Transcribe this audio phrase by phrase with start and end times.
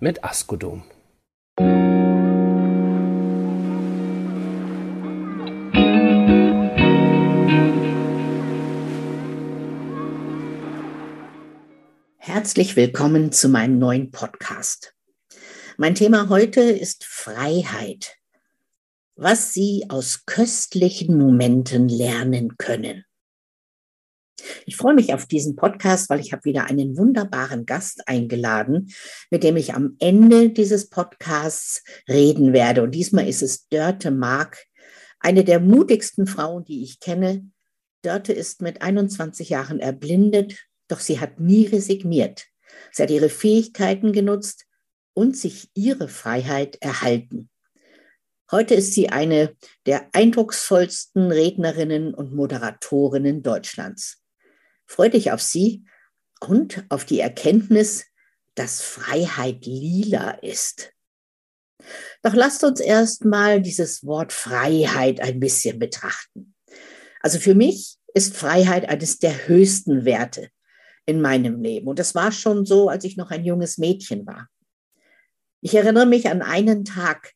[0.00, 0.84] mit Askodom.
[12.16, 14.94] Herzlich willkommen zu meinem neuen Podcast.
[15.76, 18.16] Mein Thema heute ist Freiheit,
[19.16, 23.04] was Sie aus köstlichen Momenten lernen können.
[24.66, 28.92] Ich freue mich auf diesen Podcast, weil ich habe wieder einen wunderbaren Gast eingeladen,
[29.30, 32.82] mit dem ich am Ende dieses Podcasts reden werde.
[32.82, 34.64] Und diesmal ist es Dörte Mark,
[35.20, 37.44] eine der mutigsten Frauen, die ich kenne.
[38.02, 42.46] Dörte ist mit 21 Jahren erblindet, doch sie hat nie resigniert.
[42.92, 44.66] Sie hat ihre Fähigkeiten genutzt
[45.14, 47.50] und sich ihre Freiheit erhalten.
[48.50, 54.22] Heute ist sie eine der eindrucksvollsten Rednerinnen und Moderatorinnen Deutschlands.
[54.88, 55.84] Freu dich auf sie
[56.40, 58.06] und auf die Erkenntnis,
[58.54, 60.92] dass Freiheit lila ist.
[62.22, 66.54] Doch lasst uns erst mal dieses Wort Freiheit ein bisschen betrachten.
[67.20, 70.48] Also für mich ist Freiheit eines der höchsten Werte
[71.06, 71.86] in meinem Leben.
[71.86, 74.48] Und das war schon so, als ich noch ein junges Mädchen war.
[75.60, 77.32] Ich erinnere mich an einen Tag,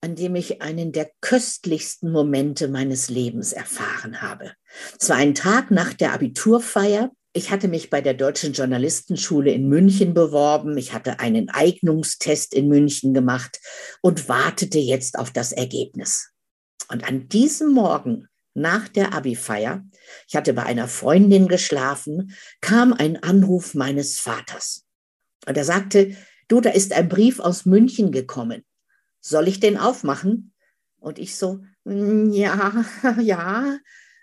[0.00, 4.52] an dem ich einen der köstlichsten Momente meines Lebens erfahren habe.
[4.98, 7.10] Es war ein Tag nach der Abiturfeier.
[7.32, 10.76] Ich hatte mich bei der Deutschen Journalistenschule in München beworben.
[10.78, 13.60] Ich hatte einen Eignungstest in München gemacht
[14.00, 16.30] und wartete jetzt auf das Ergebnis.
[16.88, 19.84] Und an diesem Morgen nach der Abi-Feier,
[20.26, 24.84] ich hatte bei einer Freundin geschlafen, kam ein Anruf meines Vaters.
[25.46, 26.16] Und er sagte,
[26.48, 28.64] du, da ist ein Brief aus München gekommen
[29.20, 30.52] soll ich den aufmachen?
[30.98, 32.84] Und ich so, mm, ja,
[33.20, 33.78] ja.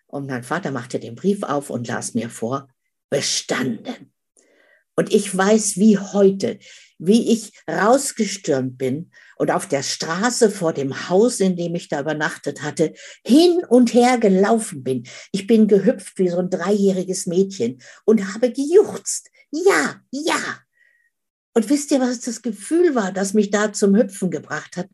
[0.08, 2.70] Und mein Vater machte den Brief auf und las mir vor,
[3.10, 4.14] bestanden.
[4.96, 6.58] Und ich weiß wie heute,
[6.98, 12.02] wie ich rausgestürmt bin und auf der Straße vor dem Haus, in dem ich da
[12.02, 12.94] übernachtet hatte,
[13.24, 15.08] hin und her gelaufen bin.
[15.32, 19.30] Ich bin gehüpft wie so ein dreijähriges Mädchen und habe gejuchzt.
[19.52, 20.40] Ja, ja,
[21.58, 24.90] und wisst ihr, was das Gefühl war, das mich da zum Hüpfen gebracht hat?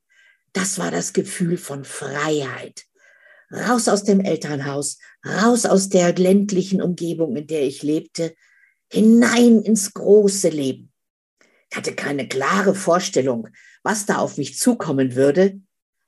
[0.53, 2.85] Das war das Gefühl von Freiheit.
[3.51, 4.97] Raus aus dem Elternhaus,
[5.27, 8.33] raus aus der ländlichen Umgebung, in der ich lebte,
[8.89, 10.89] hinein ins große Leben.
[11.69, 13.49] Ich hatte keine klare Vorstellung,
[13.83, 15.59] was da auf mich zukommen würde,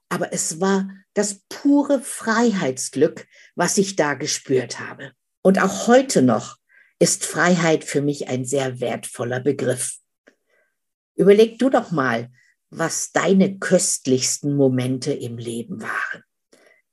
[0.07, 5.11] aber es war das pure Freiheitsglück, was ich da gespürt habe.
[5.41, 6.55] Und auch heute noch
[6.97, 9.99] ist Freiheit für mich ein sehr wertvoller Begriff.
[11.15, 12.31] Überleg du doch mal,
[12.69, 16.23] was deine köstlichsten Momente im Leben waren.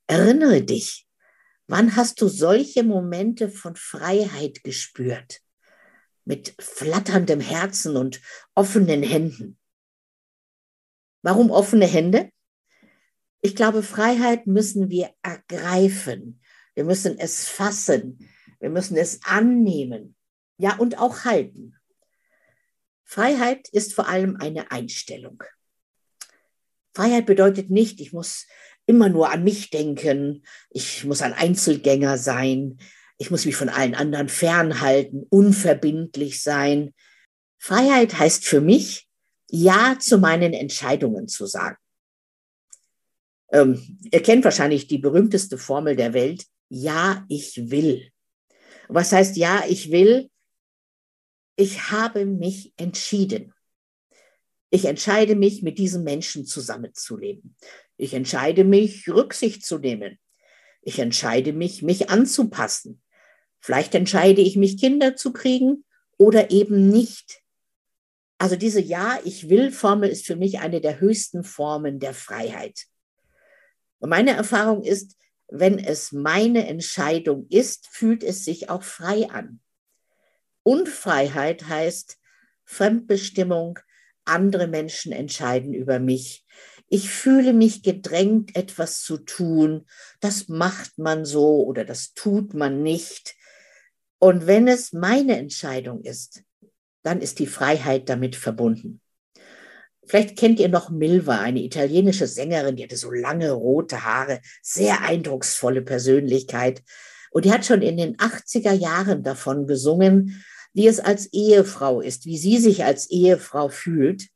[0.06, 1.08] Erinnere dich,
[1.66, 5.40] wann hast du solche Momente von Freiheit gespürt?
[6.24, 8.20] Mit flatterndem Herzen und
[8.54, 9.58] offenen Händen.
[11.22, 12.30] Warum offene Hände?
[13.40, 16.40] Ich glaube, Freiheit müssen wir ergreifen.
[16.74, 18.28] Wir müssen es fassen.
[18.60, 20.14] Wir müssen es annehmen.
[20.58, 21.76] Ja, und auch halten.
[23.12, 25.42] Freiheit ist vor allem eine Einstellung.
[26.94, 28.46] Freiheit bedeutet nicht, ich muss
[28.86, 32.78] immer nur an mich denken, ich muss ein Einzelgänger sein,
[33.18, 36.94] ich muss mich von allen anderen fernhalten, unverbindlich sein.
[37.58, 39.10] Freiheit heißt für mich,
[39.50, 41.76] Ja zu meinen Entscheidungen zu sagen.
[43.52, 48.10] Ähm, ihr kennt wahrscheinlich die berühmteste Formel der Welt, Ja, ich will.
[48.88, 50.30] Was heißt Ja, ich will?
[51.56, 53.52] Ich habe mich entschieden.
[54.70, 57.56] Ich entscheide mich, mit diesem Menschen zusammenzuleben.
[57.96, 60.18] Ich entscheide mich, Rücksicht zu nehmen.
[60.80, 63.02] Ich entscheide mich, mich anzupassen.
[63.60, 65.84] Vielleicht entscheide ich mich, Kinder zu kriegen
[66.16, 67.42] oder eben nicht.
[68.38, 72.86] Also diese Ja, ich will Formel ist für mich eine der höchsten Formen der Freiheit.
[74.00, 75.16] Und meine Erfahrung ist,
[75.48, 79.60] wenn es meine Entscheidung ist, fühlt es sich auch frei an.
[80.62, 82.18] Unfreiheit heißt
[82.64, 83.78] Fremdbestimmung,
[84.24, 86.44] andere Menschen entscheiden über mich.
[86.88, 89.86] Ich fühle mich gedrängt, etwas zu tun.
[90.20, 93.34] Das macht man so oder das tut man nicht.
[94.18, 96.42] Und wenn es meine Entscheidung ist,
[97.02, 99.00] dann ist die Freiheit damit verbunden.
[100.04, 105.00] Vielleicht kennt ihr noch Milva, eine italienische Sängerin, die hatte so lange rote Haare, sehr
[105.02, 106.82] eindrucksvolle Persönlichkeit.
[107.32, 110.44] Und die hat schon in den 80er Jahren davon gesungen,
[110.74, 114.28] wie es als Ehefrau ist, wie sie sich als Ehefrau fühlt.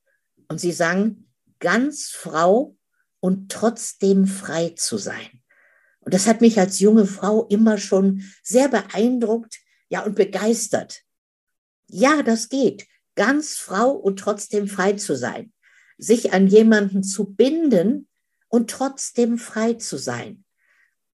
[0.49, 1.27] Und sie sang,
[1.59, 2.75] ganz Frau
[3.21, 5.43] und trotzdem frei zu sein.
[6.01, 9.59] Und das hat mich als junge Frau immer schon sehr beeindruckt,
[9.89, 11.03] ja, und begeistert.
[11.89, 12.87] Ja, das geht.
[13.15, 15.53] Ganz Frau und trotzdem frei zu sein.
[15.99, 18.09] Sich an jemanden zu binden
[18.49, 20.46] und trotzdem frei zu sein.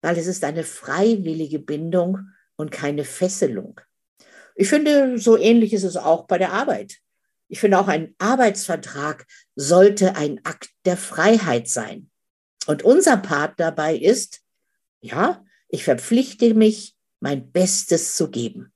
[0.02, 3.80] Weil es ist eine freiwillige Bindung und keine Fesselung.
[4.54, 6.98] Ich finde, so ähnlich ist es auch bei der Arbeit.
[7.48, 9.26] Ich finde auch ein Arbeitsvertrag
[9.56, 12.10] sollte ein Akt der Freiheit sein.
[12.66, 14.40] Und unser Part dabei ist,
[15.00, 18.72] ja, ich verpflichte mich, mein Bestes zu geben.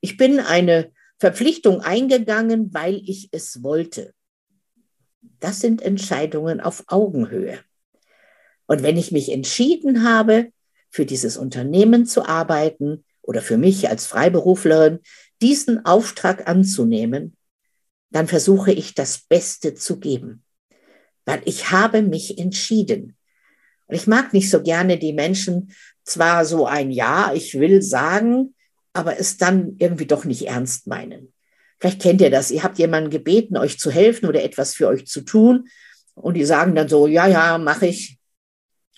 [0.00, 4.14] Ich bin eine Verpflichtung eingegangen, weil ich es wollte.
[5.40, 7.58] Das sind Entscheidungen auf Augenhöhe.
[8.66, 10.50] Und wenn ich mich entschieden habe,
[10.90, 15.00] für dieses Unternehmen zu arbeiten oder für mich als Freiberuflerin
[15.42, 17.36] diesen Auftrag anzunehmen,
[18.10, 20.42] dann versuche ich das Beste zu geben,
[21.24, 23.16] weil ich habe mich entschieden.
[23.86, 25.72] Und ich mag nicht so gerne die Menschen
[26.04, 28.54] zwar so ein Ja, ich will sagen,
[28.92, 31.32] aber es dann irgendwie doch nicht ernst meinen.
[31.78, 32.50] Vielleicht kennt ihr das.
[32.50, 35.68] Ihr habt jemanden gebeten, euch zu helfen oder etwas für euch zu tun.
[36.14, 38.15] Und die sagen dann so, ja, ja, mache ich.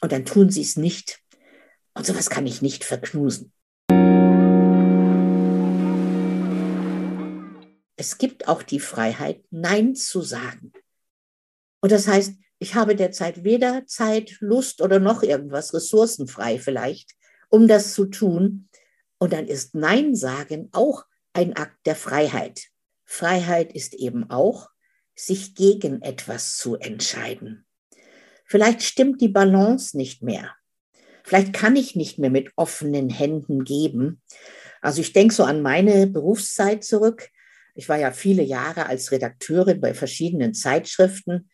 [0.00, 1.20] Und dann tun sie es nicht.
[1.94, 3.52] Und sowas kann ich nicht verknusen.
[7.96, 10.72] Es gibt auch die Freiheit, Nein zu sagen.
[11.80, 17.14] Und das heißt, ich habe derzeit weder Zeit, Lust oder noch irgendwas, ressourcenfrei vielleicht,
[17.48, 18.68] um das zu tun.
[19.18, 22.68] Und dann ist Nein sagen auch ein Akt der Freiheit.
[23.04, 24.70] Freiheit ist eben auch,
[25.14, 27.67] sich gegen etwas zu entscheiden.
[28.48, 30.54] Vielleicht stimmt die Balance nicht mehr.
[31.22, 34.22] Vielleicht kann ich nicht mehr mit offenen Händen geben.
[34.80, 37.28] Also ich denke so an meine Berufszeit zurück.
[37.74, 41.48] Ich war ja viele Jahre als Redakteurin bei verschiedenen Zeitschriften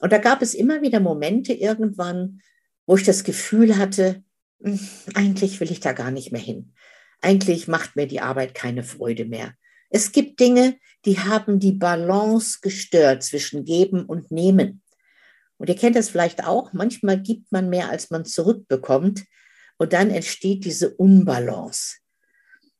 [0.00, 2.40] und da gab es immer wieder Momente irgendwann,
[2.86, 4.24] wo ich das Gefühl hatte,
[4.62, 4.80] hm,
[5.14, 6.72] eigentlich will ich da gar nicht mehr hin.
[7.20, 9.54] Eigentlich macht mir die Arbeit keine Freude mehr.
[9.90, 14.79] Es gibt Dinge, die haben die Balance gestört zwischen Geben und Nehmen.
[15.60, 19.26] Und ihr kennt das vielleicht auch, manchmal gibt man mehr, als man zurückbekommt.
[19.76, 21.98] Und dann entsteht diese Unbalance.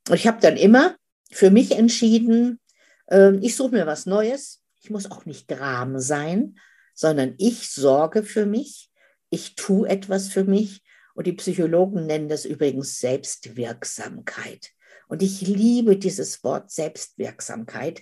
[0.09, 0.97] Und ich habe dann immer
[1.31, 2.59] für mich entschieden,
[3.09, 4.63] äh, ich suche mir was Neues.
[4.81, 6.59] Ich muss auch nicht Gram sein,
[6.95, 8.91] sondern ich sorge für mich,
[9.29, 10.83] ich tue etwas für mich
[11.15, 14.71] und die Psychologen nennen das übrigens Selbstwirksamkeit.
[15.07, 18.01] Und ich liebe dieses Wort Selbstwirksamkeit.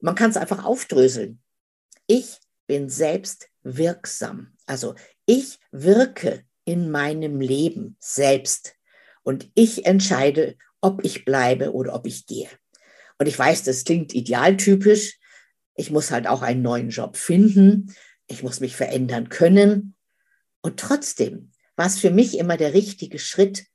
[0.00, 1.42] Man kann es einfach aufdröseln.
[2.06, 4.54] Ich bin selbstwirksam.
[4.66, 4.94] Also
[5.26, 8.74] ich wirke in meinem Leben selbst
[9.22, 12.48] und ich entscheide, ob ich bleibe oder ob ich gehe.
[13.18, 15.18] Und ich weiß, das klingt idealtypisch.
[15.76, 17.94] Ich muss halt auch einen neuen Job finden
[18.26, 19.94] ich muss mich verändern können.
[20.62, 23.66] Und trotzdem war es für mich immer der richtige Schritt,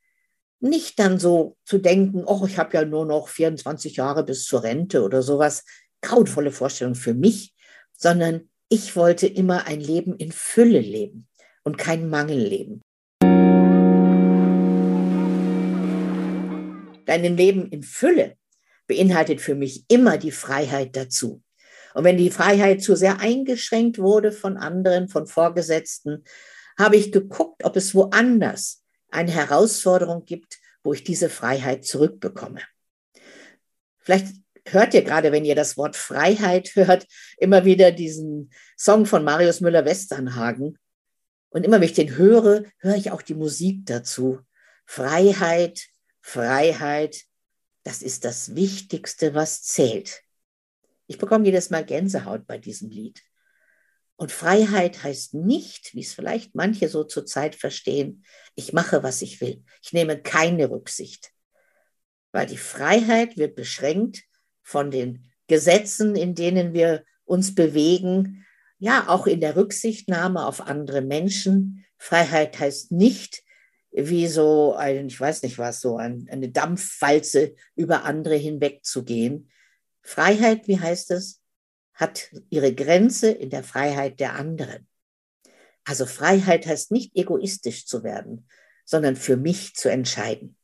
[0.60, 4.62] nicht dann so zu denken, oh, ich habe ja nur noch 24 Jahre bis zur
[4.62, 5.64] Rente oder sowas,
[6.02, 7.54] grauenvolle Vorstellung für mich,
[7.96, 11.26] sondern ich wollte immer ein Leben in Fülle leben
[11.64, 12.80] und kein Mangelleben.
[17.04, 18.36] Dein Leben in Fülle
[18.86, 21.42] beinhaltet für mich immer die Freiheit dazu.
[21.94, 26.22] Und wenn die Freiheit zu sehr eingeschränkt wurde von anderen, von Vorgesetzten,
[26.78, 32.60] habe ich geguckt, ob es woanders eine Herausforderung gibt, wo ich diese Freiheit zurückbekomme.
[33.98, 34.28] Vielleicht
[34.66, 37.06] hört ihr gerade, wenn ihr das Wort Freiheit hört,
[37.38, 40.78] immer wieder diesen Song von Marius Müller-Westernhagen.
[41.50, 44.40] Und immer wenn ich den höre, höre ich auch die Musik dazu.
[44.86, 45.88] Freiheit,
[46.20, 47.24] Freiheit,
[47.82, 50.22] das ist das Wichtigste, was zählt.
[51.06, 53.22] Ich bekomme jedes Mal Gänsehaut bei diesem Lied.
[54.16, 58.24] Und Freiheit heißt nicht, wie es vielleicht manche so zurzeit verstehen,
[58.54, 59.64] ich mache, was ich will.
[59.82, 61.32] Ich nehme keine Rücksicht.
[62.30, 64.22] Weil die Freiheit wird beschränkt
[64.70, 68.46] von den Gesetzen, in denen wir uns bewegen,
[68.78, 71.84] ja, auch in der Rücksichtnahme auf andere Menschen.
[71.98, 73.42] Freiheit heißt nicht,
[73.90, 79.50] wie so ein, ich weiß nicht was, so ein, eine Dampfwalze über andere hinwegzugehen,
[80.02, 81.42] Freiheit, wie heißt es,
[81.94, 84.86] hat ihre Grenze in der Freiheit der anderen.
[85.84, 88.48] Also Freiheit heißt nicht egoistisch zu werden,
[88.84, 90.56] sondern für mich zu entscheiden.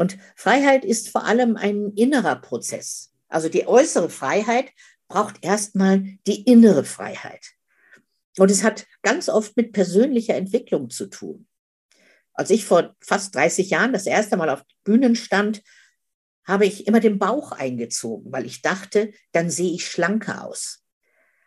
[0.00, 3.12] Und Freiheit ist vor allem ein innerer Prozess.
[3.28, 4.72] Also die äußere Freiheit
[5.08, 7.50] braucht erstmal die innere Freiheit.
[8.38, 11.46] Und es hat ganz oft mit persönlicher Entwicklung zu tun.
[12.32, 15.62] Als ich vor fast 30 Jahren das erste Mal auf Bühnen stand,
[16.44, 20.82] habe ich immer den Bauch eingezogen, weil ich dachte, dann sehe ich schlanker aus.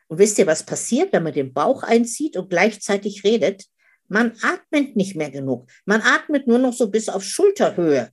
[0.09, 3.65] Und wisst ihr, was passiert, wenn man den Bauch einzieht und gleichzeitig redet?
[4.09, 5.71] Man atmet nicht mehr genug.
[5.85, 8.12] Man atmet nur noch so bis auf Schulterhöhe.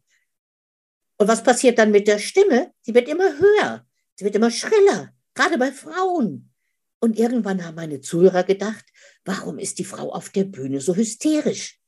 [1.20, 2.72] Und was passiert dann mit der Stimme?
[2.80, 3.84] Sie wird immer höher.
[4.14, 6.50] Sie wird immer schriller, gerade bei Frauen.
[6.98, 8.86] Und irgendwann haben meine Zuhörer gedacht,
[9.26, 11.78] warum ist die Frau auf der Bühne so hysterisch?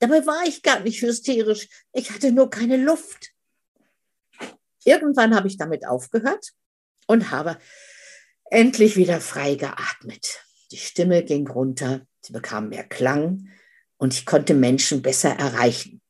[0.00, 1.68] Dabei war ich gar nicht hysterisch.
[1.92, 3.30] Ich hatte nur keine Luft.
[4.84, 6.50] Irgendwann habe ich damit aufgehört
[7.06, 7.58] und habe
[8.50, 10.40] endlich wieder frei geatmet.
[10.72, 13.50] Die Stimme ging runter, sie bekam mehr Klang
[13.98, 16.00] und ich konnte Menschen besser erreichen.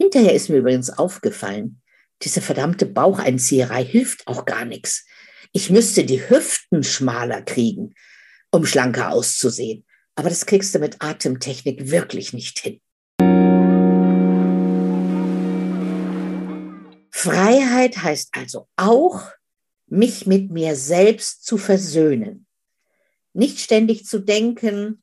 [0.00, 1.82] Hinterher ist mir übrigens aufgefallen,
[2.22, 5.04] diese verdammte Baucheinzieherei hilft auch gar nichts.
[5.52, 7.94] Ich müsste die Hüften schmaler kriegen,
[8.52, 9.84] um schlanker auszusehen.
[10.14, 12.80] Aber das kriegst du mit Atemtechnik wirklich nicht hin.
[17.10, 19.32] Freiheit heißt also auch,
[19.86, 22.46] mich mit mir selbst zu versöhnen.
[23.32, 25.02] Nicht ständig zu denken,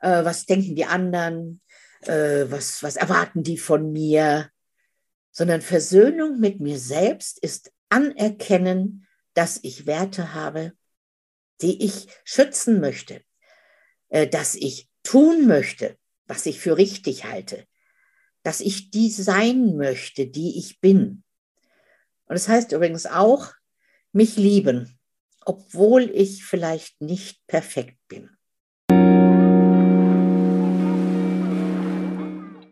[0.00, 1.62] äh, was denken die anderen,
[2.02, 4.50] äh, was, was erwarten die von mir,
[5.30, 10.72] sondern Versöhnung mit mir selbst ist anerkennen, dass ich Werte habe,
[11.60, 13.22] die ich schützen möchte,
[14.08, 17.66] äh, dass ich tun möchte, was ich für richtig halte,
[18.42, 21.22] dass ich die sein möchte, die ich bin.
[22.26, 23.52] Und das heißt übrigens auch,
[24.12, 24.98] mich lieben,
[25.44, 28.30] obwohl ich vielleicht nicht perfekt bin.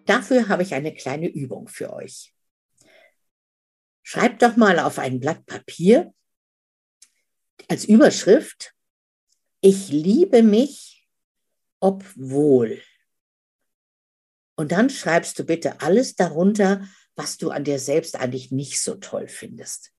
[0.09, 2.33] Dafür habe ich eine kleine Übung für euch.
[4.03, 6.15] Schreibt doch mal auf ein Blatt Papier
[7.69, 8.73] als Überschrift,
[9.61, 11.07] ich liebe mich,
[11.79, 12.81] obwohl.
[14.57, 18.95] Und dann schreibst du bitte alles darunter, was du an dir selbst eigentlich nicht so
[18.95, 19.93] toll findest.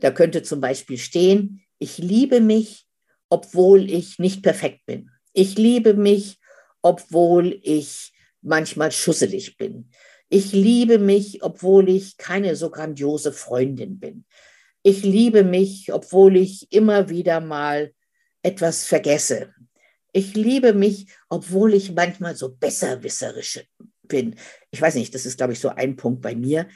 [0.00, 2.88] Da könnte zum Beispiel stehen, ich liebe mich,
[3.28, 5.10] obwohl ich nicht perfekt bin.
[5.34, 6.38] Ich liebe mich,
[6.80, 9.90] obwohl ich manchmal schusselig bin.
[10.28, 14.24] Ich liebe mich, obwohl ich keine so grandiose Freundin bin.
[14.82, 17.92] Ich liebe mich, obwohl ich immer wieder mal
[18.42, 19.52] etwas vergesse.
[20.12, 23.66] Ich liebe mich, obwohl ich manchmal so besserwisserisch
[24.02, 24.36] bin.
[24.70, 26.68] Ich weiß nicht, das ist, glaube ich, so ein Punkt bei mir.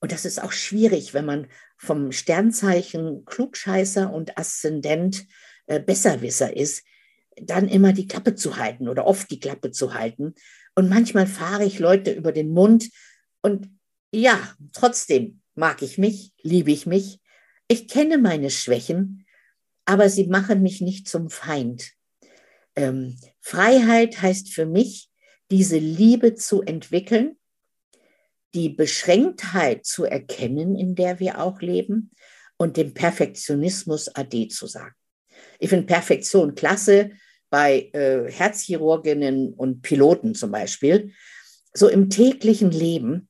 [0.00, 5.26] Und das ist auch schwierig, wenn man vom Sternzeichen Klugscheißer und Aszendent
[5.66, 6.84] äh, Besserwisser ist,
[7.36, 10.34] dann immer die Klappe zu halten oder oft die Klappe zu halten.
[10.74, 12.88] Und manchmal fahre ich Leute über den Mund
[13.42, 13.68] und
[14.12, 14.38] ja,
[14.72, 17.20] trotzdem mag ich mich, liebe ich mich.
[17.68, 19.26] Ich kenne meine Schwächen,
[19.84, 21.92] aber sie machen mich nicht zum Feind.
[22.76, 25.10] Ähm, Freiheit heißt für mich,
[25.50, 27.36] diese Liebe zu entwickeln,
[28.54, 32.10] die Beschränktheit zu erkennen, in der wir auch leben
[32.56, 34.94] und dem Perfektionismus Ade zu sagen.
[35.58, 37.10] Ich finde Perfektion klasse
[37.52, 41.12] bei äh, Herzchirurginnen und Piloten zum Beispiel.
[41.74, 43.28] So im täglichen Leben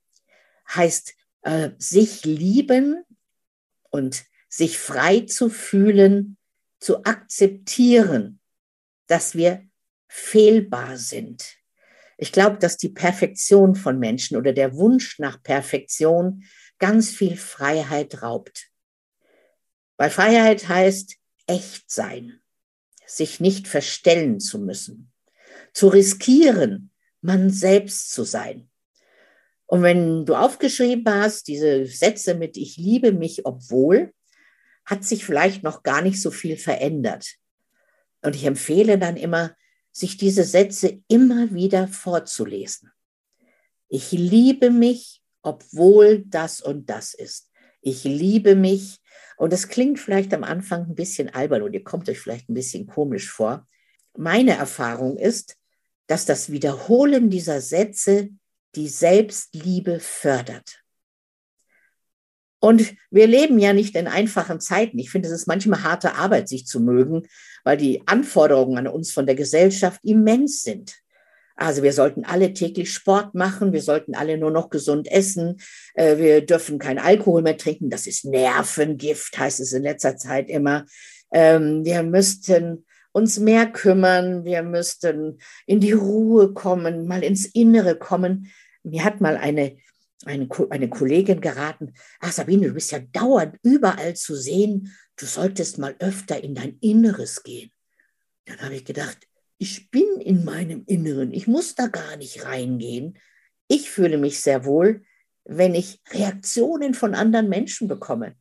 [0.73, 3.05] heißt äh, sich lieben
[3.91, 6.37] und sich frei zu fühlen,
[6.79, 8.39] zu akzeptieren,
[9.09, 9.65] dass wir
[10.09, 11.57] fehlbar sind,
[12.23, 16.45] ich glaube, dass die Perfektion von Menschen oder der Wunsch nach Perfektion
[16.79, 18.69] ganz viel Freiheit raubt.
[19.97, 21.17] Weil Freiheit heißt
[21.49, 22.42] echt sein,
[23.17, 25.13] sich nicht verstellen zu müssen,
[25.73, 26.91] zu riskieren,
[27.21, 28.69] man selbst zu sein.
[29.67, 34.13] Und wenn du aufgeschrieben hast, diese Sätze mit Ich liebe mich, obwohl,
[34.85, 37.37] hat sich vielleicht noch gar nicht so viel verändert.
[38.23, 39.57] Und ich empfehle dann immer,
[39.93, 42.91] sich diese Sätze immer wieder vorzulesen.
[43.89, 47.51] Ich liebe mich, obwohl das und das ist.
[47.83, 48.99] Ich liebe mich.
[49.37, 52.55] Und das klingt vielleicht am Anfang ein bisschen albern und ihr kommt euch vielleicht ein
[52.55, 53.67] bisschen komisch vor.
[54.17, 55.57] Meine Erfahrung ist,
[56.07, 58.29] dass das Wiederholen dieser Sätze
[58.75, 60.83] die Selbstliebe fördert.
[62.61, 64.99] Und wir leben ja nicht in einfachen Zeiten.
[64.99, 67.27] Ich finde, es ist manchmal harte Arbeit, sich zu mögen,
[67.65, 71.02] weil die Anforderungen an uns von der Gesellschaft immens sind.
[71.57, 75.61] Also wir sollten alle täglich Sport machen, wir sollten alle nur noch gesund essen,
[75.95, 80.49] äh, wir dürfen kein Alkohol mehr trinken, das ist Nervengift, heißt es in letzter Zeit
[80.49, 80.87] immer.
[81.33, 87.97] Ähm, wir müssten uns mehr kümmern, wir müssten in die Ruhe kommen, mal ins Innere
[87.97, 88.51] kommen.
[88.83, 89.77] Mir hat mal eine
[90.25, 95.79] eine, eine Kollegin geraten, ach Sabine, du bist ja dauernd überall zu sehen, du solltest
[95.79, 97.71] mal öfter in dein Inneres gehen.
[98.45, 99.19] Dann habe ich gedacht,
[99.63, 103.17] ich bin in meinem Inneren, ich muss da gar nicht reingehen.
[103.69, 105.05] Ich fühle mich sehr wohl,
[105.45, 108.35] wenn ich Reaktionen von anderen Menschen bekomme.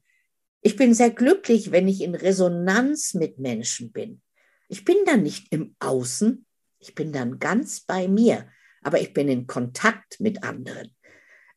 [0.64, 4.24] Ich bin sehr glücklich, wenn ich in Resonanz mit Menschen bin.
[4.68, 6.44] Ich bin dann nicht im Außen,
[6.80, 8.48] ich bin dann ganz bei mir,
[8.82, 10.90] aber ich bin in Kontakt mit anderen.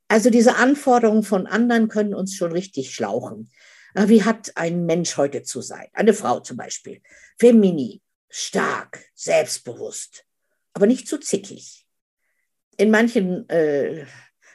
[0.08, 3.50] Also diese Anforderungen von anderen können uns schon richtig schlauchen.
[3.94, 5.86] Wie hat ein Mensch heute zu sein?
[5.94, 7.00] Eine Frau zum Beispiel.
[7.38, 8.02] Feminin,
[8.36, 10.24] stark, selbstbewusst,
[10.72, 11.86] aber nicht zu zickig.
[12.76, 14.06] In manchen äh,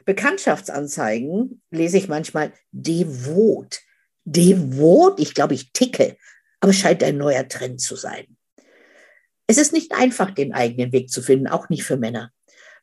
[0.04, 3.80] Bekanntschaftsanzeigen lese ich manchmal devot.
[4.26, 6.18] Devot, ich glaube, ich ticke,
[6.60, 8.36] aber es scheint ein neuer Trend zu sein.
[9.48, 12.34] Es ist nicht einfach, den eigenen Weg zu finden, auch nicht für Männer.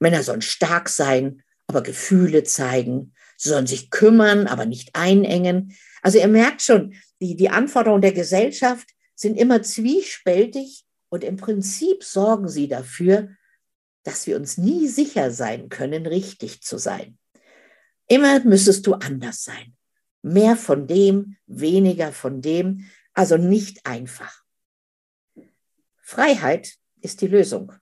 [0.01, 3.13] Männer sollen stark sein, aber Gefühle zeigen.
[3.37, 5.77] Sie sollen sich kümmern, aber nicht einengen.
[6.01, 12.05] Also ihr merkt schon, die, die Anforderungen der Gesellschaft sind immer zwiespältig und im Prinzip
[12.05, 13.31] sorgen sie dafür,
[14.03, 17.19] dass wir uns nie sicher sein können, richtig zu sein.
[18.09, 19.77] Immer müsstest du anders sein.
[20.23, 24.45] Mehr von dem, weniger von dem, also nicht einfach.
[26.03, 27.73] Freiheit ist die Lösung.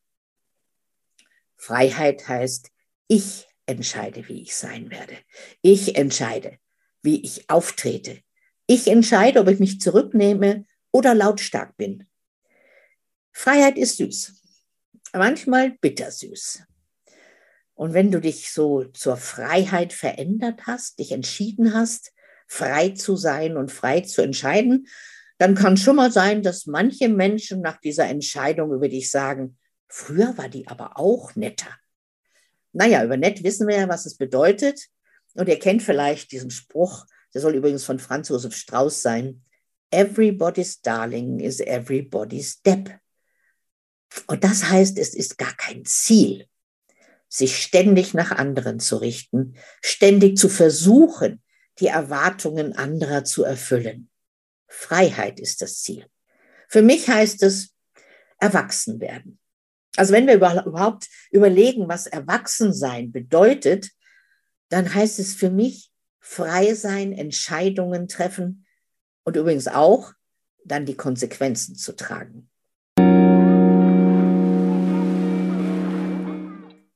[1.56, 2.70] Freiheit heißt,
[3.08, 5.16] ich entscheide, wie ich sein werde.
[5.60, 6.58] Ich entscheide,
[7.02, 8.20] wie ich auftrete.
[8.66, 12.06] Ich entscheide, ob ich mich zurücknehme oder lautstark bin.
[13.34, 14.32] Freiheit ist süß,
[15.12, 16.62] manchmal bittersüß.
[17.74, 22.12] Und wenn du dich so zur Freiheit verändert hast, dich entschieden hast,
[22.46, 24.86] frei zu sein und frei zu entscheiden,
[25.38, 30.38] dann kann schon mal sein, dass manche Menschen nach dieser Entscheidung über dich sagen, früher
[30.38, 31.76] war die aber auch netter.
[32.72, 34.88] Naja, über nett wissen wir ja, was es bedeutet.
[35.34, 39.42] Und ihr kennt vielleicht diesen Spruch, der soll übrigens von Franz Josef Strauß sein.
[39.90, 42.90] Everybody's darling is everybody's step.
[44.26, 46.46] Und das heißt, es ist gar kein Ziel,
[47.28, 51.42] sich ständig nach anderen zu richten, ständig zu versuchen,
[51.80, 54.08] die Erwartungen anderer zu erfüllen.
[54.68, 56.06] Freiheit ist das Ziel.
[56.68, 57.74] Für mich heißt es
[58.38, 59.38] erwachsen werden.
[59.96, 63.90] Also wenn wir überhaupt überlegen, was Erwachsensein bedeutet,
[64.68, 68.66] dann heißt es für mich frei sein, Entscheidungen treffen
[69.24, 70.12] und übrigens auch
[70.64, 72.50] dann die Konsequenzen zu tragen.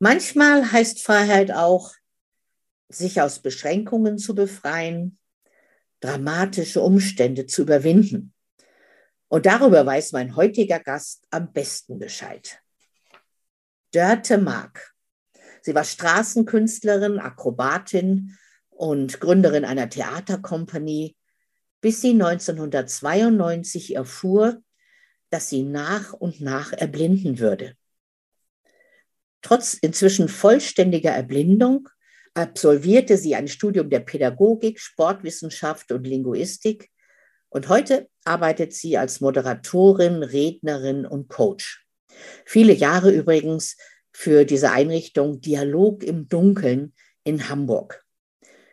[0.00, 1.92] Manchmal heißt Freiheit auch,
[2.88, 5.18] sich aus Beschränkungen zu befreien,
[6.00, 8.32] dramatische Umstände zu überwinden.
[9.26, 12.61] Und darüber weiß mein heutiger Gast am besten Bescheid.
[13.92, 14.94] Dörte Mark.
[15.62, 18.38] Sie war Straßenkünstlerin, Akrobatin
[18.70, 21.16] und Gründerin einer Theaterkompanie,
[21.80, 24.62] bis sie 1992 erfuhr,
[25.30, 27.76] dass sie nach und nach erblinden würde.
[29.42, 31.88] Trotz inzwischen vollständiger Erblindung
[32.35, 36.90] absolvierte sie ein Studium der Pädagogik, Sportwissenschaft und Linguistik
[37.51, 41.87] und heute arbeitet sie als Moderatorin, Rednerin und Coach.
[42.44, 43.77] Viele Jahre übrigens
[44.12, 46.92] für diese Einrichtung Dialog im Dunkeln
[47.24, 48.05] in Hamburg.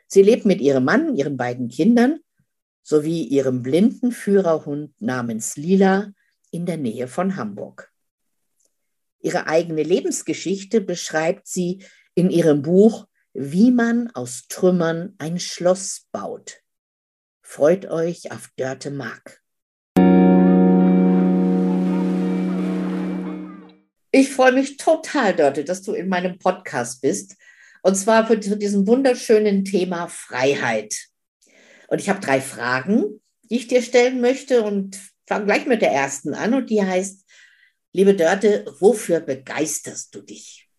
[0.08, 2.19] Sie lebt mit ihrem Mann, ihren beiden Kindern
[2.84, 6.12] sowie ihrem blinden Führerhund namens Lila
[6.51, 7.91] in der Nähe von Hamburg.
[9.25, 11.83] Ihre eigene Lebensgeschichte beschreibt sie
[12.13, 16.61] in ihrem Buch Wie man aus Trümmern ein Schloss baut.
[17.41, 19.41] Freut euch auf Dörte Mark.
[24.11, 27.35] Ich freue mich total, Dörte, dass du in meinem Podcast bist.
[27.81, 31.07] Und zwar für diesem wunderschönen Thema Freiheit.
[31.88, 35.93] Und ich habe drei Fragen, die ich dir stellen möchte und fange gleich mit der
[35.93, 36.53] ersten an.
[36.53, 37.24] Und die heißt,
[37.95, 40.69] liebe Dörte, wofür begeisterst du dich?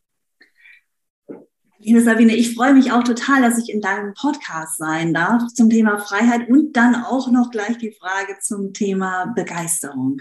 [1.79, 5.71] Liebe Sabine, ich freue mich auch total, dass ich in deinem Podcast sein darf zum
[5.71, 10.21] Thema Freiheit und dann auch noch gleich die Frage zum Thema Begeisterung.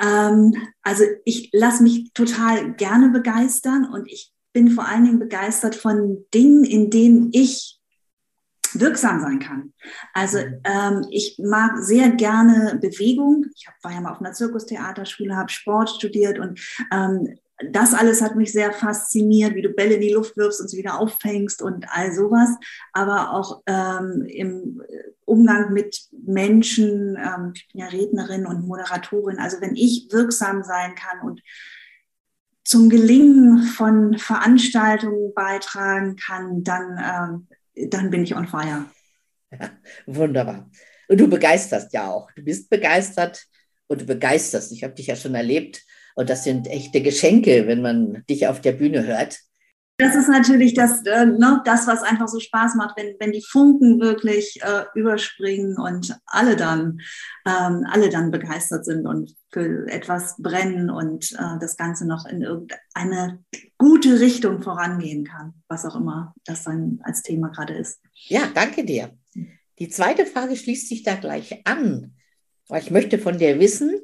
[0.00, 5.74] Ähm, also ich lasse mich total gerne begeistern und ich bin vor allen Dingen begeistert
[5.74, 7.75] von Dingen, in denen ich
[8.74, 9.72] wirksam sein kann.
[10.12, 10.60] Also mhm.
[10.64, 13.46] ähm, ich mag sehr gerne Bewegung.
[13.54, 16.60] Ich hab, war ja mal auf einer Zirkustheaterschule, habe Sport studiert und
[16.92, 17.38] ähm,
[17.72, 20.76] das alles hat mich sehr fasziniert, wie du Bälle in die Luft wirfst und sie
[20.76, 22.50] wieder auffängst und all sowas.
[22.92, 24.82] Aber auch ähm, im
[25.24, 29.38] Umgang mit Menschen, ähm, ich bin ja Rednerin und Moderatorin.
[29.38, 31.40] Also wenn ich wirksam sein kann und
[32.62, 36.98] zum Gelingen von Veranstaltungen beitragen kann, dann,
[37.48, 37.54] äh,
[37.88, 38.86] dann bin ich on fire.
[39.52, 39.70] Ja,
[40.06, 40.70] wunderbar.
[41.08, 42.30] Und du begeisterst ja auch.
[42.32, 43.44] Du bist begeistert
[43.86, 44.72] und du begeisterst.
[44.72, 45.82] Ich habe dich ja schon erlebt.
[46.14, 49.38] Und das sind echte Geschenke, wenn man dich auf der Bühne hört.
[49.98, 53.44] Das ist natürlich das, äh, ne, das, was einfach so Spaß macht, wenn, wenn die
[53.46, 56.98] Funken wirklich äh, überspringen und alle dann,
[57.46, 62.42] ähm, alle dann begeistert sind und für etwas brennen und äh, das Ganze noch in
[62.42, 63.42] irgendeine
[63.78, 68.00] gute Richtung vorangehen kann, was auch immer das dann als Thema gerade ist.
[68.28, 69.16] Ja, danke dir.
[69.78, 72.14] Die zweite Frage schließt sich da gleich an.
[72.74, 74.00] Ich möchte von dir wissen,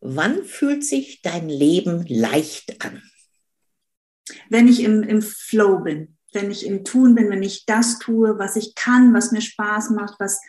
[0.00, 3.02] wann fühlt sich dein Leben leicht an?
[4.48, 8.38] wenn ich im, im Flow bin, wenn ich im Tun bin, wenn ich das tue,
[8.38, 10.40] was ich kann, was mir Spaß macht, was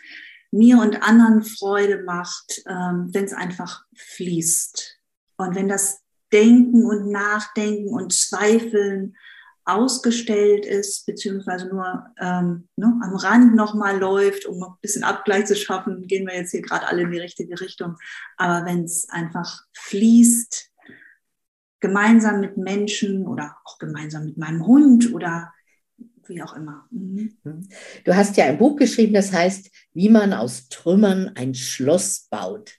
[0.50, 4.98] mir und anderen Freude macht, ähm, wenn es einfach fließt.
[5.36, 6.00] Und wenn das
[6.32, 9.16] Denken und Nachdenken und Zweifeln
[9.64, 15.56] ausgestellt ist, beziehungsweise nur ähm, ne, am Rand nochmal läuft, um ein bisschen Abgleich zu
[15.56, 17.96] schaffen, gehen wir jetzt hier gerade alle in die richtige Richtung.
[18.38, 20.70] Aber wenn es einfach fließt,
[21.80, 25.52] gemeinsam mit Menschen oder auch gemeinsam mit meinem Hund oder
[26.26, 26.86] wie auch immer.
[26.90, 27.36] Mhm.
[27.44, 27.68] mhm.
[28.04, 32.74] Du hast ja ein Buch geschrieben, das heißt, wie man aus Trümmern ein Schloss baut.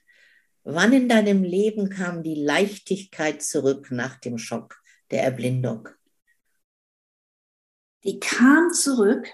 [0.64, 5.88] Wann in deinem Leben kam die Leichtigkeit zurück nach dem Schock der Erblindung?
[8.04, 9.26] Die kam zurück,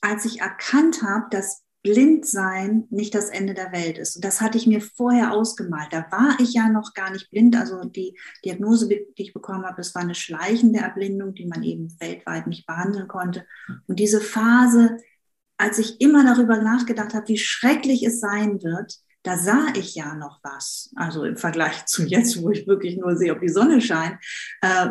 [0.00, 4.16] als ich erkannt habe, dass Blindsein nicht das Ende der Welt ist.
[4.16, 5.92] Und das hatte ich mir vorher ausgemalt.
[5.92, 7.54] Da war ich ja noch gar nicht blind.
[7.56, 11.94] Also die Diagnose, die ich bekommen habe, es war eine schleichende Erblindung, die man eben
[12.00, 13.46] weltweit nicht behandeln konnte.
[13.86, 14.96] Und diese Phase,
[15.58, 18.94] als ich immer darüber nachgedacht habe, wie schrecklich es sein wird,
[19.24, 20.90] da sah ich ja noch was.
[20.94, 24.18] Also im Vergleich zu jetzt, wo ich wirklich nur sehe, ob die Sonne scheint,
[24.60, 24.90] äh,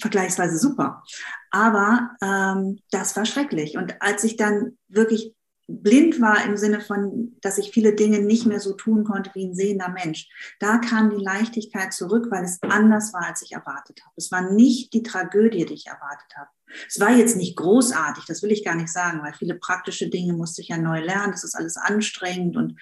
[0.00, 1.04] vergleichsweise super.
[1.50, 3.76] Aber ähm, das war schrecklich.
[3.76, 5.34] Und als ich dann wirklich
[5.68, 9.46] blind war im Sinne von, dass ich viele Dinge nicht mehr so tun konnte wie
[9.46, 10.28] ein sehender Mensch.
[10.60, 14.14] Da kam die Leichtigkeit zurück, weil es anders war, als ich erwartet habe.
[14.16, 16.48] Es war nicht die Tragödie, die ich erwartet habe.
[16.88, 20.32] Es war jetzt nicht großartig, das will ich gar nicht sagen, weil viele praktische Dinge
[20.32, 21.32] musste ich ja neu lernen.
[21.32, 22.78] Das ist alles anstrengend und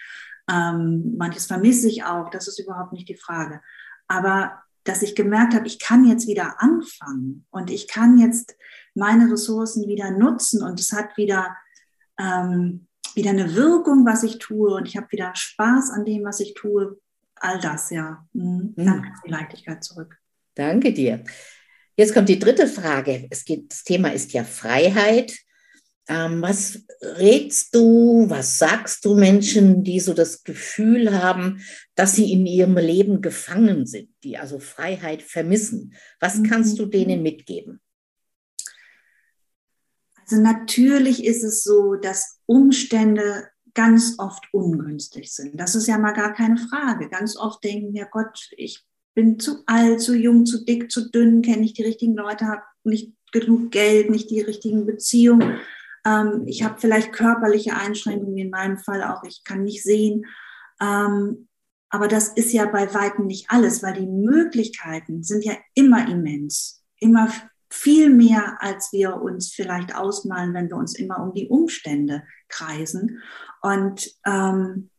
[0.50, 2.30] ähm, manches vermisse ich auch.
[2.30, 3.61] Das ist überhaupt nicht die Frage.
[4.09, 8.57] Aber dass ich gemerkt habe, ich kann jetzt wieder anfangen und ich kann jetzt
[8.94, 11.57] meine Ressourcen wieder nutzen und es hat wieder
[12.18, 16.40] ähm, wieder eine Wirkung, was ich tue und ich habe wieder Spaß an dem, was
[16.40, 16.98] ich tue.
[17.37, 18.26] All das, ja.
[18.33, 18.74] Mhm.
[18.76, 20.18] Dann kommt die Leichtigkeit zurück.
[20.54, 21.24] Danke dir.
[21.96, 23.26] Jetzt kommt die dritte Frage.
[23.30, 25.33] Es geht, das Thema ist ja Freiheit.
[26.06, 31.62] Ähm, was rätst du, was sagst du Menschen, die so das Gefühl haben,
[31.94, 35.94] dass sie in ihrem Leben gefangen sind, die also Freiheit vermissen?
[36.20, 37.80] Was kannst du denen mitgeben?
[40.20, 45.58] Also natürlich ist es so, dass Umstände ganz oft ungünstig sind.
[45.58, 47.08] Das ist ja mal gar keine Frage.
[47.08, 51.42] Ganz oft denken, ja Gott, ich bin zu alt, zu jung, zu dick, zu dünn,
[51.42, 55.58] kenne nicht die richtigen Leute, habe nicht genug Geld, nicht die richtigen Beziehungen.
[56.04, 60.26] Ähm, ich habe vielleicht körperliche Einschränkungen, in meinem Fall auch, ich kann nicht sehen.
[60.80, 61.48] Ähm,
[61.90, 66.84] aber das ist ja bei weitem nicht alles, weil die Möglichkeiten sind ja immer immens,
[66.98, 67.28] immer
[67.70, 73.22] viel mehr, als wir uns vielleicht ausmalen, wenn wir uns immer um die Umstände kreisen.
[73.62, 74.90] Und ähm,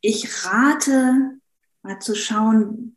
[0.00, 1.38] ich rate
[1.82, 2.96] mal zu schauen,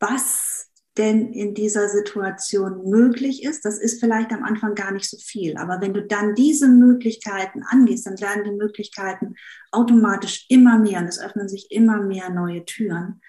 [0.00, 3.64] was denn in dieser Situation möglich ist.
[3.64, 7.62] Das ist vielleicht am Anfang gar nicht so viel, aber wenn du dann diese Möglichkeiten
[7.64, 9.34] angehst, dann werden die Möglichkeiten
[9.72, 13.20] automatisch immer mehr und es öffnen sich immer mehr neue Türen,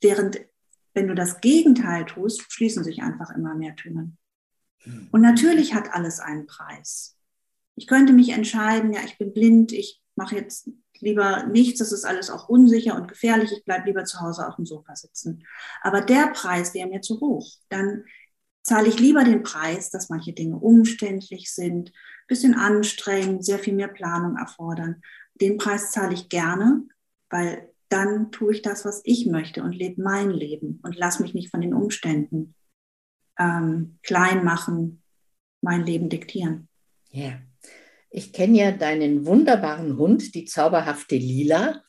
[0.00, 0.40] während
[0.94, 4.18] wenn du das Gegenteil tust, schließen sich einfach immer mehr Türen.
[4.82, 5.08] Hm.
[5.12, 7.16] Und natürlich hat alles einen Preis.
[7.76, 10.68] Ich könnte mich entscheiden, ja, ich bin blind, ich mache jetzt
[11.00, 14.56] lieber nichts, das ist alles auch unsicher und gefährlich, ich bleibe lieber zu Hause auf
[14.56, 15.44] dem Sofa sitzen.
[15.82, 17.48] Aber der Preis wäre mir zu hoch.
[17.68, 18.04] Dann
[18.62, 21.92] zahle ich lieber den Preis, dass manche Dinge umständlich sind,
[22.28, 25.02] bisschen anstrengend, sehr viel mehr Planung erfordern.
[25.40, 26.86] Den Preis zahle ich gerne,
[27.28, 31.34] weil dann tue ich das, was ich möchte und lebe mein Leben und lass mich
[31.34, 32.54] nicht von den Umständen
[33.38, 35.02] ähm, klein machen,
[35.60, 36.68] mein Leben diktieren.
[37.10, 37.40] Ja,
[38.10, 41.82] ich kenne ja deinen wunderbaren Hund, die zauberhafte Lila.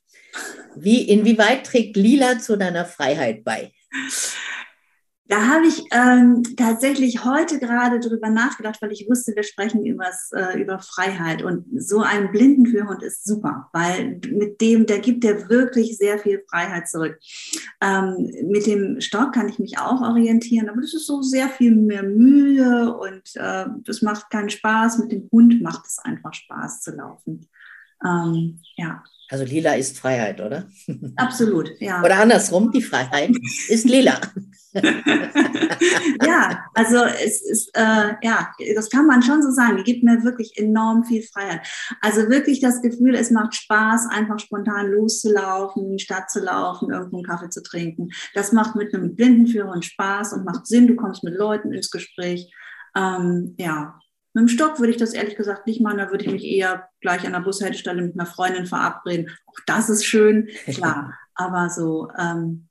[0.75, 3.73] Wie, inwieweit trägt Lila zu deiner Freiheit bei?
[5.31, 10.29] Da habe ich ähm, tatsächlich heute gerade drüber nachgedacht, weil ich wusste, wir sprechen übers,
[10.33, 11.41] äh, über Freiheit.
[11.41, 16.43] Und so ein Blindenführhund ist super, weil mit dem, der gibt dir wirklich sehr viel
[16.49, 17.17] Freiheit zurück.
[17.79, 21.75] Ähm, mit dem Stock kann ich mich auch orientieren, aber das ist so sehr viel
[21.75, 24.97] mehr Mühe und äh, das macht keinen Spaß.
[24.97, 27.47] Mit dem Hund macht es einfach Spaß zu laufen.
[28.05, 29.03] Ähm, ja.
[29.29, 30.67] Also lila ist Freiheit, oder?
[31.15, 32.03] Absolut, ja.
[32.03, 33.31] Oder andersrum, die Freiheit
[33.69, 34.19] ist lila.
[36.25, 39.77] ja, also es ist, äh, ja, das kann man schon so sagen.
[39.77, 41.61] Die gibt mir wirklich enorm viel Freiheit.
[42.01, 46.91] Also wirklich das Gefühl, es macht Spaß, einfach spontan loszulaufen, in die Stadt zu laufen,
[46.91, 48.09] irgendwo einen Kaffee zu trinken.
[48.33, 50.87] Das macht mit einem Blindenführer Spaß und macht Sinn.
[50.87, 52.53] Du kommst mit Leuten ins Gespräch.
[52.95, 53.99] Ähm, ja,
[54.33, 55.97] mit dem Stock würde ich das ehrlich gesagt nicht machen.
[55.97, 59.29] Da würde ich mich eher gleich an der Bushaltestelle mit einer Freundin verabreden.
[59.45, 61.17] Auch das ist schön, klar.
[61.35, 62.69] Aber so, ähm,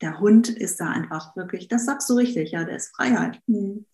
[0.00, 3.40] der Hund ist da einfach wirklich, das sagst du richtig, ja, der ist Freiheit.
[3.46, 3.86] Hm.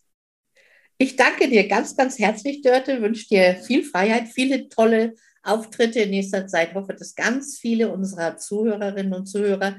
[0.99, 3.03] Ich danke dir ganz, ganz herzlich, Dörte.
[3.03, 6.71] Wünsche dir viel Freiheit, viele tolle Auftritte in nächster Zeit.
[6.71, 9.77] Ich hoffe, dass ganz viele unserer Zuhörerinnen und Zuhörer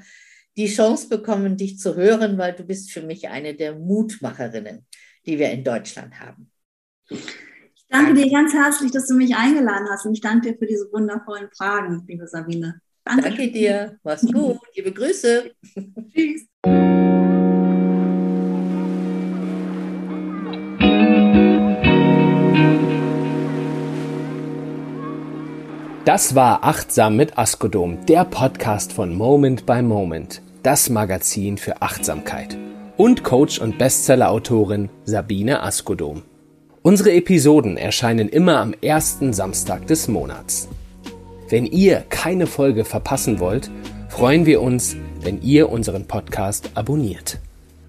[0.58, 4.86] die Chance bekommen, dich zu hören, weil du bist für mich eine der Mutmacherinnen,
[5.26, 6.53] die wir in Deutschland haben.
[7.10, 10.66] Ich danke dir ganz herzlich, dass du mich eingeladen hast und ich danke dir für
[10.66, 12.82] diese wundervollen Fragen, liebe Sabine.
[13.06, 14.00] Danke, danke dir.
[14.04, 14.60] Mach's gut.
[14.76, 15.52] Liebe Grüße.
[16.14, 16.48] Tschüss.
[26.06, 32.58] Das war Achtsam mit Askodom, der Podcast von Moment by Moment, das Magazin für Achtsamkeit.
[32.98, 36.24] Und Coach und Bestseller-Autorin Sabine Askodom.
[36.84, 40.68] Unsere Episoden erscheinen immer am ersten Samstag des Monats.
[41.48, 43.72] Wenn ihr keine Folge verpassen wollt,
[44.10, 47.40] freuen wir uns, wenn ihr unseren Podcast abonniert.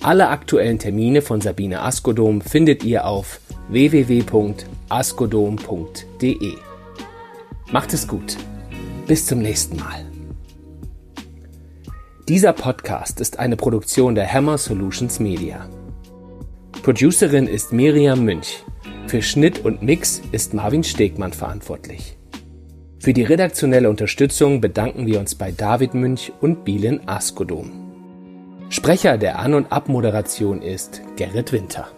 [0.00, 3.38] Alle aktuellen Termine von Sabine Askodom findet ihr auf
[3.68, 6.52] www.askodom.de.
[7.70, 8.38] Macht es gut!
[9.06, 10.06] Bis zum nächsten Mal.
[12.26, 15.68] Dieser Podcast ist eine Produktion der Hammer Solutions Media.
[16.82, 18.64] Producerin ist Miriam Münch.
[19.06, 22.16] Für Schnitt und Mix ist Marvin Stegmann verantwortlich.
[22.98, 27.72] Für die redaktionelle Unterstützung bedanken wir uns bei David Münch und Bielen Askodom.
[28.70, 31.88] Sprecher der An- und Abmoderation ist Gerrit Winter.